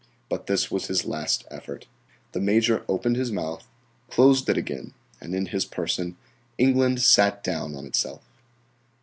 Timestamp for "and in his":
5.21-5.63